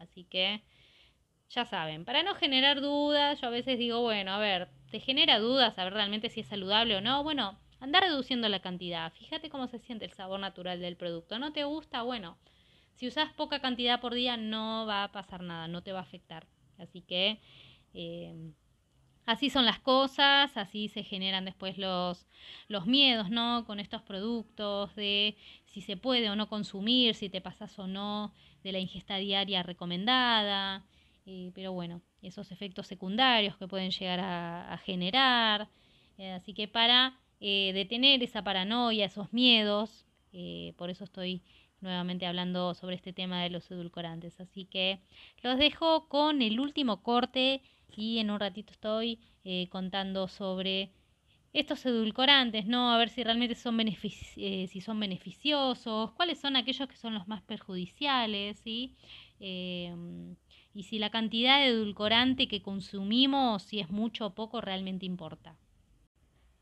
[0.00, 0.62] Así que
[1.50, 5.38] ya saben, para no generar dudas, yo a veces digo, bueno, a ver, ¿te genera
[5.38, 7.22] dudas saber realmente si es saludable o no?
[7.22, 9.12] Bueno, anda reduciendo la cantidad.
[9.12, 11.38] Fíjate cómo se siente el sabor natural del producto.
[11.38, 12.02] ¿No te gusta?
[12.02, 12.36] Bueno,
[12.94, 16.02] si usas poca cantidad por día no va a pasar nada, no te va a
[16.02, 16.48] afectar.
[16.78, 17.38] Así que
[17.94, 18.34] eh,
[19.26, 22.26] así son las cosas, así se generan después los,
[22.68, 23.64] los miedos, ¿no?
[23.66, 25.36] Con estos productos de
[25.66, 29.62] si se puede o no consumir, si te pasas o no de la ingesta diaria
[29.62, 30.86] recomendada,
[31.26, 35.68] eh, pero bueno, esos efectos secundarios que pueden llegar a, generar.
[36.18, 40.04] Eh, así que para eh, detener esa paranoia, esos miedos,
[40.76, 41.42] por eso estoy
[41.80, 44.38] nuevamente hablando sobre este tema de los edulcorantes.
[44.40, 45.00] Así que
[45.42, 47.62] los dejo con el último corte
[47.94, 50.92] y en un ratito estoy eh, contando sobre
[51.52, 52.92] estos edulcorantes, ¿no?
[52.92, 57.28] A ver si realmente son, eh, si son beneficiosos, cuáles son aquellos que son los
[57.28, 58.62] más perjudiciales.
[59.40, 60.36] Em,
[60.74, 65.56] y si la cantidad de edulcorante que consumimos, si es mucho o poco, realmente importa.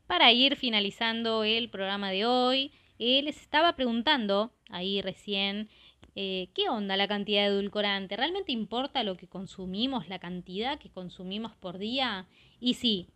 [0.07, 5.67] Para ir finalizando el programa de hoy, eh, les estaba preguntando ahí recién
[6.15, 8.15] eh, ¿qué onda la cantidad de edulcorante?
[8.15, 12.25] ¿Realmente importa lo que consumimos, la cantidad que consumimos por día?
[12.59, 13.07] Y sí,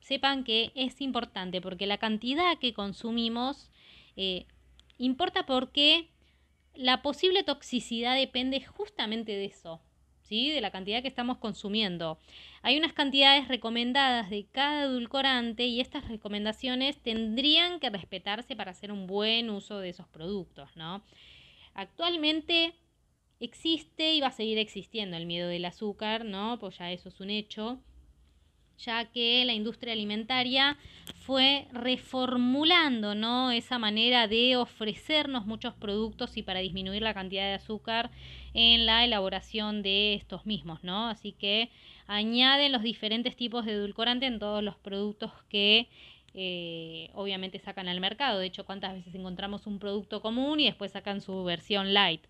[0.00, 3.70] sepan que es importante porque la cantidad que consumimos
[4.16, 4.46] eh,
[4.98, 6.08] importa porque
[6.74, 9.80] la posible toxicidad depende justamente de eso,
[10.22, 10.50] ¿sí?
[10.50, 12.18] de la cantidad que estamos consumiendo.
[12.62, 18.90] Hay unas cantidades recomendadas de cada edulcorante y estas recomendaciones tendrían que respetarse para hacer
[18.90, 21.02] un buen uso de esos productos, ¿no?
[21.78, 22.74] Actualmente
[23.38, 26.58] existe y va a seguir existiendo el miedo del azúcar, ¿no?
[26.58, 27.78] Pues ya eso es un hecho.
[28.78, 30.76] ya que la industria alimentaria
[31.20, 33.52] fue reformulando ¿no?
[33.52, 38.10] esa manera de ofrecernos muchos productos y para disminuir la cantidad de azúcar
[38.54, 41.08] en la elaboración de estos mismos, ¿no?
[41.08, 41.70] Así que
[42.08, 45.88] añaden los diferentes tipos de edulcorante en todos los productos que
[46.40, 48.38] eh, obviamente sacan al mercado.
[48.38, 52.26] De hecho, cuántas veces encontramos un producto común y después sacan su versión light.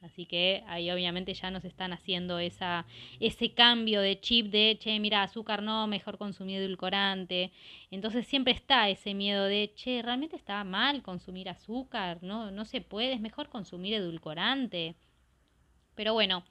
[0.00, 2.86] Así que ahí obviamente ya nos están haciendo esa,
[3.20, 7.52] ese cambio de chip de, che, mira, azúcar no, mejor consumir edulcorante.
[7.92, 12.80] Entonces siempre está ese miedo de, che, realmente está mal consumir azúcar, no, no se
[12.80, 14.96] puede, es mejor consumir edulcorante.
[15.94, 16.42] Pero bueno,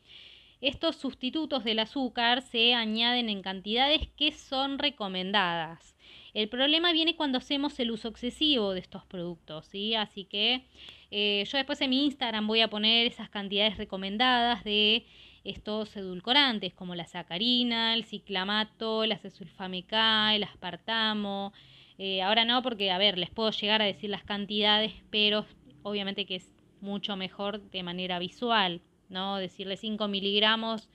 [0.61, 5.97] estos sustitutos del azúcar se añaden en cantidades que son recomendadas.
[6.33, 9.95] El problema viene cuando hacemos el uso excesivo de estos productos, ¿sí?
[9.95, 10.65] Así que
[11.11, 15.05] eh, yo después en mi Instagram voy a poner esas cantidades recomendadas de
[15.43, 21.51] estos edulcorantes como la sacarina, el ciclamato, el acesulfame K, el aspartamo.
[21.97, 25.45] Eh, ahora no, porque, a ver, les puedo llegar a decir las cantidades, pero
[25.83, 29.37] obviamente que es mucho mejor de manera visual, ¿no?
[29.37, 30.89] Decirle 5 miligramos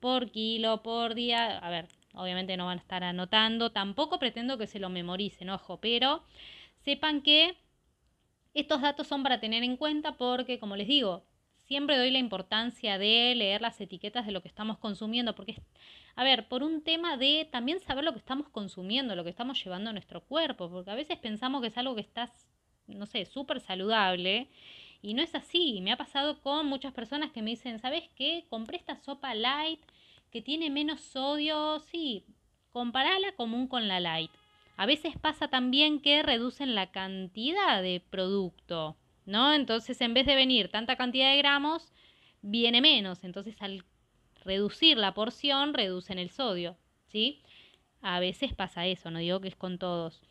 [0.00, 1.58] por kilo por día.
[1.58, 3.72] A ver, obviamente no van a estar anotando.
[3.72, 6.22] Tampoco pretendo que se lo memoricen, ojo, pero
[6.84, 7.56] sepan que
[8.54, 11.24] estos datos son para tener en cuenta porque, como les digo,
[11.56, 15.56] siempre doy la importancia de leer las etiquetas de lo que estamos consumiendo, porque,
[16.16, 19.62] a ver, por un tema de también saber lo que estamos consumiendo, lo que estamos
[19.62, 22.30] llevando a nuestro cuerpo, porque a veces pensamos que es algo que está,
[22.86, 24.48] no sé, súper saludable.
[25.00, 25.80] Y no es así.
[25.80, 28.44] Me ha pasado con muchas personas que me dicen, ¿sabes qué?
[28.48, 29.80] Compré esta sopa light
[30.32, 31.78] que tiene menos sodio.
[31.90, 32.24] Sí,
[32.70, 34.30] comparala común con la light.
[34.76, 39.52] A veces pasa también que reducen la cantidad de producto, ¿no?
[39.52, 41.92] Entonces, en vez de venir tanta cantidad de gramos,
[42.40, 43.22] viene menos.
[43.22, 43.84] Entonces, al
[44.44, 47.42] reducir la porción, reducen el sodio, ¿sí?
[48.00, 50.22] A veces pasa eso, no digo que es con todos.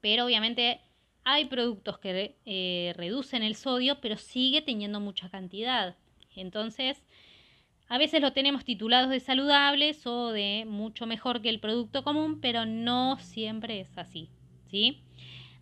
[0.00, 0.80] Pero obviamente
[1.22, 5.96] hay productos que eh, reducen el sodio, pero sigue teniendo mucha cantidad.
[6.34, 7.04] Entonces,
[7.88, 12.40] a veces lo tenemos titulados de saludables o de mucho mejor que el producto común,
[12.40, 14.28] pero no siempre es así,
[14.70, 15.02] ¿sí?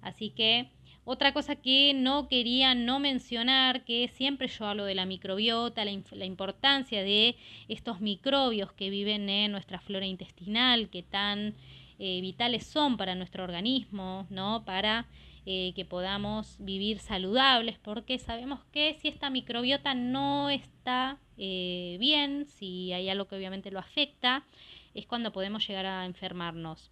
[0.01, 0.71] Así que
[1.07, 6.25] otra cosa que no quería no mencionar, que siempre yo hablo de la microbiota, la,
[6.25, 7.37] importancia de
[7.69, 11.55] estos microbios que viven en nuestra flora intestinal, que tan
[11.99, 14.65] eh, vitales son para nuestro organismo, ¿no?
[14.65, 15.07] Para
[15.47, 22.47] eh, que podamos vivir saludables, porque sabemos que si esta microbiota no está eh, bien,
[22.47, 24.47] si hay algo que obviamente lo afecta,
[24.95, 26.91] es cuando podemos llegar a enfermarnos.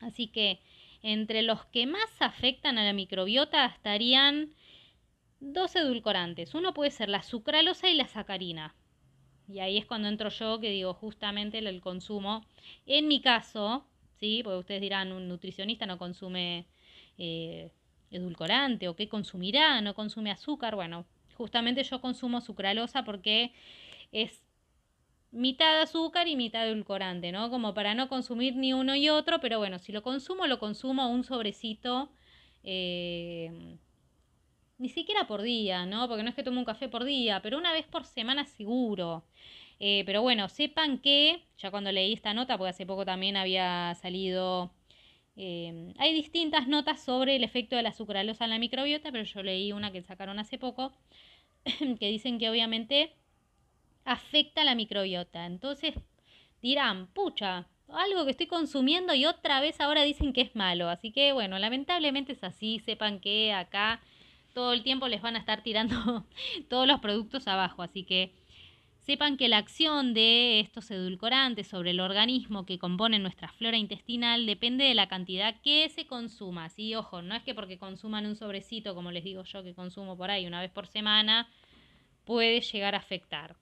[0.00, 0.60] Así que
[1.02, 4.54] entre los que más afectan a la microbiota estarían
[5.40, 6.54] dos edulcorantes.
[6.54, 8.74] Uno puede ser la sucralosa y la sacarina.
[9.48, 12.44] Y ahí es cuando entro yo que digo justamente el, consumo.
[12.86, 13.86] En mi caso,
[14.18, 14.42] ¿sí?
[14.42, 16.66] Porque ustedes dirán, un nutricionista no consume
[17.18, 17.70] eh,
[18.10, 20.74] edulcorante o qué consumirá, no consume azúcar.
[20.74, 21.04] Bueno,
[21.34, 23.52] justamente yo consumo sucralosa porque
[24.12, 24.44] es
[25.30, 27.50] mitad azúcar y mitad edulcorante, ¿no?
[27.50, 31.08] Como para no consumir ni uno y otro, pero bueno, si lo consumo, lo consumo
[31.10, 32.10] un sobrecito,
[32.64, 33.76] eh,
[34.78, 36.08] ni siquiera por día, ¿no?
[36.08, 39.24] Porque no es que tome un café por día, pero una vez por semana seguro.
[39.80, 43.94] Eh, pero bueno, sepan que, ya cuando leí esta nota, porque hace poco también había
[44.00, 44.72] salido
[45.40, 49.42] Em, hay distintas notas sobre el efecto de la sucralosa en la microbiota, pero yo
[49.44, 50.92] leí una que sacaron hace poco
[52.00, 53.12] que dicen que obviamente
[54.04, 55.46] afecta a la microbiota.
[55.46, 55.94] Entonces
[56.60, 60.88] dirán, pucha, algo que estoy consumiendo y otra vez ahora dicen que es malo.
[60.88, 62.80] Así que bueno, lamentablemente es así.
[62.80, 64.00] Sepan que acá
[64.54, 66.26] todo el tiempo les van a estar tirando
[66.68, 67.82] todos los productos abajo.
[67.82, 68.32] Así que
[69.08, 74.44] Sepan que la acción de estos edulcorantes sobre el organismo que compone nuestra flora intestinal
[74.44, 76.68] depende de la cantidad que se consuma.
[76.68, 76.94] ¿sí?
[76.94, 80.30] Ojo, no es que porque consuman un sobrecito, como les digo yo, que consumo por
[80.30, 81.48] ahí una vez por semana,
[82.26, 83.56] puede llegar a afectar.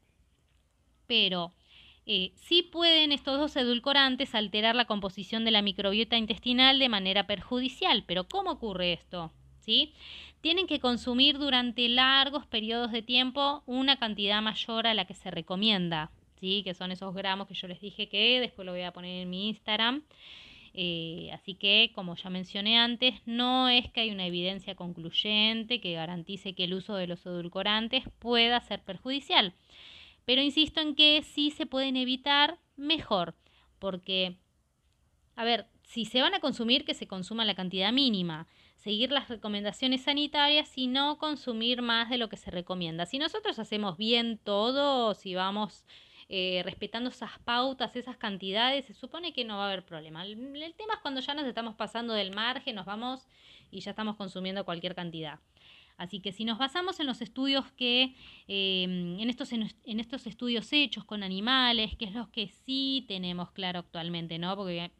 [1.06, 1.52] Pero
[2.06, 7.28] eh, sí pueden estos dos edulcorantes alterar la composición de la microbiota intestinal de manera
[7.28, 8.02] perjudicial.
[8.04, 9.30] Pero ¿cómo ocurre esto?
[9.66, 9.92] ¿Sí?
[10.46, 15.32] tienen que consumir durante largos periodos de tiempo una cantidad mayor a la que se
[15.32, 16.62] recomienda, ¿sí?
[16.62, 19.28] que son esos gramos que yo les dije que después lo voy a poner en
[19.28, 20.04] mi Instagram.
[20.72, 25.94] Eh, así que, como ya mencioné antes, no es que hay una evidencia concluyente que
[25.94, 29.52] garantice que el uso de los edulcorantes pueda ser perjudicial.
[30.26, 33.34] Pero insisto en que si se pueden evitar, mejor,
[33.80, 34.36] porque,
[35.34, 39.28] a ver, si se van a consumir, que se consuma la cantidad mínima seguir las
[39.28, 43.06] recomendaciones sanitarias y no consumir más de lo que se recomienda.
[43.06, 45.84] Si nosotros hacemos bien todo, si vamos
[46.28, 50.24] eh, respetando esas pautas, esas cantidades, se supone que no va a haber problema.
[50.24, 53.28] El, tema es cuando ya nos estamos pasando del margen, nos vamos
[53.70, 55.38] y ya estamos consumiendo cualquier cantidad.
[55.96, 58.14] Así que si nos basamos en los estudios que,
[58.48, 59.70] em, en, estos, en,
[60.00, 64.56] estos estudios hechos con animales, que es lo que sí tenemos claro actualmente, ¿no?
[64.56, 64.90] Porque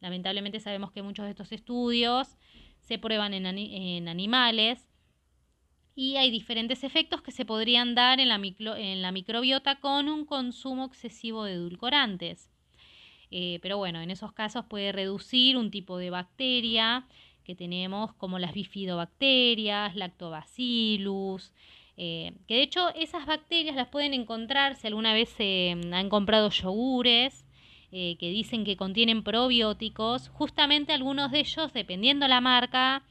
[0.00, 2.36] lamentablemente sabemos que muchos de estos estudios
[2.86, 4.86] se prueban en, en animales
[5.96, 8.40] y hay diferentes efectos que se podrían dar en la,
[8.78, 12.48] en la microbiota con un consumo excesivo de edulcorantes.
[13.30, 17.08] Eh, pero bueno, en esos casos puede reducir un tipo de bacteria
[17.42, 21.52] que tenemos como las bifidobacterias, lactobacillus,
[21.96, 26.50] eh, que de hecho esas bacterias las pueden encontrar si alguna vez se han comprado
[26.50, 27.45] yogures
[27.92, 33.04] eh, que dicen que contienen probióticos, justamente algunos de ellos, dependiendo la marca,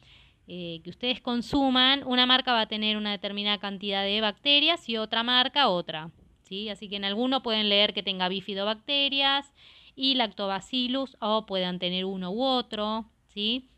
[0.47, 4.97] eh, que ustedes consuman, una marca va a tener una determinada cantidad de bacterias y
[4.97, 6.11] otra marca otra.
[6.43, 6.69] ¿sí?
[6.69, 9.51] Así que en alguno pueden leer que tenga bifidobacterias
[9.95, 13.05] y lactobacillus o puedan tener uno u otro.
[13.34, 13.69] ¿sí?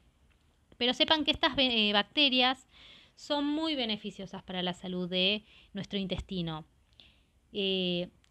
[0.78, 2.68] Pero sepan que estas eh, bacterias
[3.16, 6.66] son muy beneficiosas para la salud de nuestro intestino.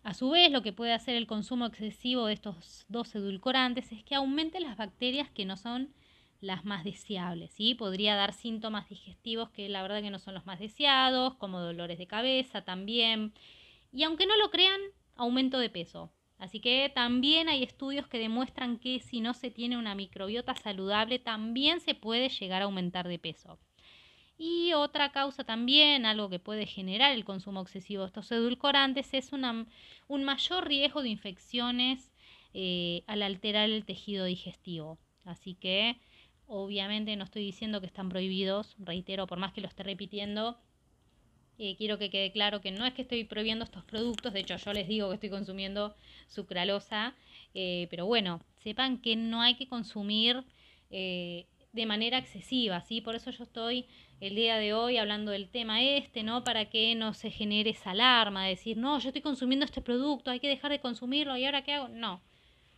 [0.06, 4.04] A su vez, lo que puede hacer el consumo excesivo de estos dos edulcorantes es
[4.04, 5.92] que aumente las bacterias que no son
[6.40, 7.74] las más deseables, ¿sí?
[7.74, 11.98] Podría dar síntomas digestivos que la verdad que no son los más deseados, como dolores
[11.98, 13.34] de cabeza también.
[13.92, 14.80] Y aunque no lo crean,
[15.16, 16.12] aumento de peso.
[16.38, 21.18] Así que también hay estudios que demuestran que si no se tiene una microbiota saludable,
[21.18, 23.58] también se puede llegar a aumentar de peso.
[24.38, 29.30] Y otra causa también, algo que puede generar el consumo excesivo de estos edulcorantes, es
[29.32, 32.12] un mayor riesgo de infecciones
[32.52, 34.98] eh, al alterar el tejido digestivo.
[35.24, 35.98] Así que
[36.48, 40.56] Obviamente no estoy diciendo que están prohibidos, reitero, por más que lo esté repitiendo,
[41.58, 44.56] eh, quiero que quede claro que no es que estoy prohibiendo estos productos, de hecho
[44.56, 45.96] yo les digo que estoy consumiendo
[46.28, 47.16] sucralosa,
[47.54, 50.44] eh, pero bueno, sepan que no hay que consumir
[51.76, 53.02] de manera excesiva, ¿sí?
[53.02, 53.86] Por eso yo estoy
[54.20, 56.42] el día de hoy hablando del tema este, ¿no?
[56.42, 60.30] Para que no se genere esa alarma de decir, no, yo estoy consumiendo este producto,
[60.30, 61.88] hay que dejar de consumirlo y ahora qué hago.
[61.88, 62.22] No.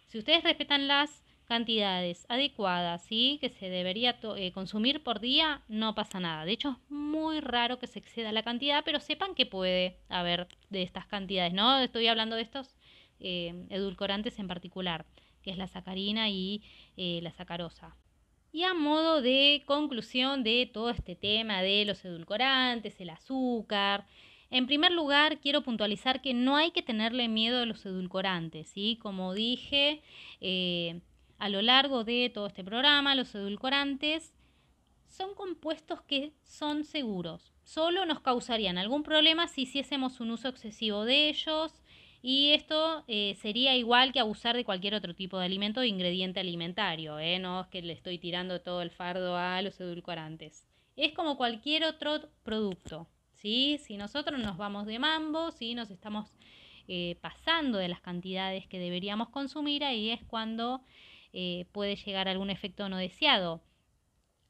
[0.09, 3.39] Si ustedes respetan las cantidades adecuadas, ¿sí?
[3.41, 6.45] que se debería eh, consumir por día, no pasa nada.
[6.45, 10.49] De hecho, es muy raro que se exceda la cantidad, pero sepan que puede haber
[10.71, 11.79] de estas cantidades, ¿no?
[11.79, 12.77] Estoy hablando de estos
[13.21, 15.07] eh, edulcorantes en particular,
[15.43, 16.63] que es la sacarina y
[16.97, 17.97] eh, la sacarosa.
[18.59, 24.05] Y a modo de conclusión de todo este tema de los edulcorantes, el azúcar,
[24.51, 28.99] en primer lugar, quiero puntualizar que no hay que tenerle miedo a los edulcorantes, ¿sí?
[29.01, 30.03] Como dije,
[31.39, 34.35] a lo largo de todo este programa, los edulcorantes
[35.07, 37.53] son compuestos que son seguros.
[37.63, 41.81] Solo nos causarían algún problema si hiciésemos un uso excesivo de ellos
[42.21, 46.41] y esto eh, sería igual que abusar de cualquier otro tipo de alimento o ingrediente
[46.41, 47.19] alimentario.
[47.19, 47.39] ¿eh?
[47.39, 50.67] No es que le estoy tirando todo el fardo a los edulcorantes.
[50.97, 53.09] Es como cualquier otro producto.
[53.35, 53.79] ¿sí?
[53.79, 56.35] Si nosotros nos vamos de mambo, si nos estamos
[56.89, 60.83] eh, pasando de las cantidades que deberíamos consumir, ahí es cuando
[61.71, 63.63] puede llegar algún efecto no deseado.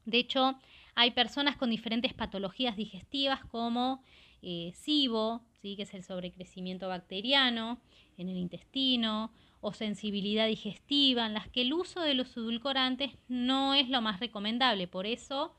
[0.05, 0.57] De hecho,
[0.95, 4.01] hay personas con diferentes patologías digestivas como
[4.41, 5.75] SIBO, ¿sí?
[5.75, 7.79] que es el sobrecrecimiento bacteriano
[8.17, 9.31] en el intestino,
[9.61, 14.19] o sensibilidad digestiva, en las que el uso de los edulcorantes no es lo más
[14.19, 14.87] recomendable.
[14.87, 15.53] Por eso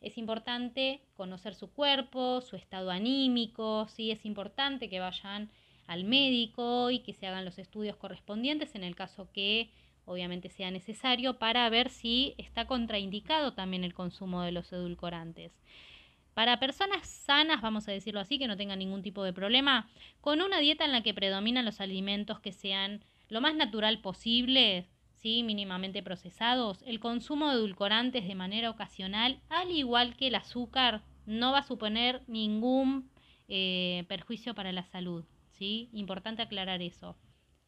[0.00, 4.10] es importante conocer su cuerpo, su estado anímico, ¿sí?
[4.10, 5.50] es importante que vayan
[5.86, 9.70] al médico y que se hagan los estudios correspondientes en el caso que
[10.04, 15.52] obviamente sea necesario, para ver si está contraindicado también el consumo de los edulcorantes.
[16.36, 19.88] Para personas sanas, vamos a decirlo así, que no tengan ningún tipo de problema,
[20.20, 24.86] con una dieta en la que predominan los alimentos que sean lo más natural posible,
[25.14, 25.42] ¿sí?
[25.42, 31.52] mínimamente procesados, el consumo de edulcorantes de manera ocasional, al igual que el azúcar, no
[31.52, 33.10] va a suponer ningún
[33.48, 35.24] eh, perjuicio para la salud.
[35.52, 35.88] ¿sí?
[35.94, 37.16] Importante aclarar eso.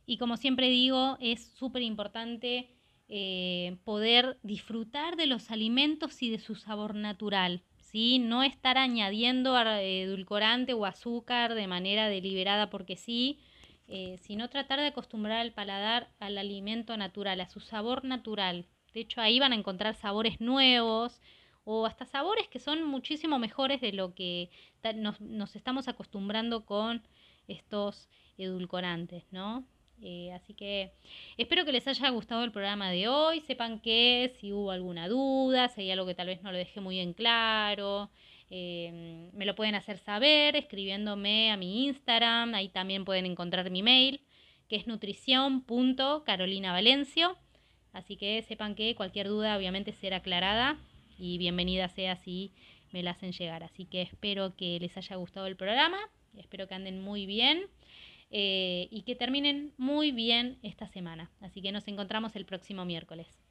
[0.04, 2.76] Y como siempre digo, es súper importante
[3.08, 7.62] eh, poder disfrutar de los alimentos y de su sabor natural.
[7.90, 8.18] ¿Sí?
[8.18, 13.40] No estar añadiendo edulcorante o azúcar de manera deliberada porque sí,
[13.88, 18.66] eh, sino tratar de acostumbrar al paladar al alimento natural, a su sabor natural.
[18.92, 21.20] De hecho, ahí van a encontrar sabores nuevos
[21.64, 24.50] o hasta sabores que son muchísimo mejores de lo que
[24.96, 27.02] nos, nos estamos acostumbrando con
[27.46, 29.64] estos edulcorantes, ¿no?
[30.02, 30.92] Eh, así que
[31.36, 33.40] espero que les haya gustado el programa de hoy.
[33.40, 36.80] Sepan que si hubo alguna duda, si hay algo que tal vez no lo dejé
[36.80, 38.10] muy en claro,
[38.50, 42.54] eh, me lo pueden hacer saber escribiéndome a mi Instagram.
[42.54, 44.20] Ahí también pueden encontrar mi mail,
[44.68, 47.36] que es nutrición.carolinavalencio.
[47.92, 50.78] Así que sepan que cualquier duda obviamente será aclarada
[51.18, 52.52] y bienvenida sea si
[52.92, 53.64] me la hacen llegar.
[53.64, 55.98] Así que espero que les haya gustado el programa.
[56.36, 57.66] Espero que anden muy bien
[58.30, 61.30] eh, y que terminen muy bien esta semana.
[61.40, 63.47] Así que nos encontramos el próximo miércoles.